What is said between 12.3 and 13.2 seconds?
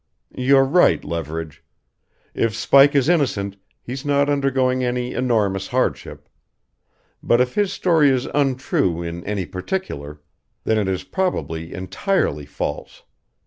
false.